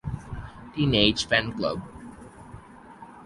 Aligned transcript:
Teenage 0.73 1.27
Fanclub 1.29 1.77